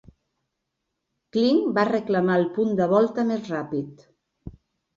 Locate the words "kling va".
1.37-1.85